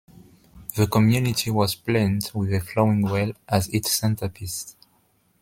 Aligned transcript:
The 0.77 0.87
community 0.87 1.51
was 1.51 1.75
planned 1.75 2.31
with 2.33 2.51
a 2.55 2.59
flowing 2.59 3.03
well 3.03 3.33
as 3.47 3.67
its 3.67 3.91
centerpiece. 3.91 4.75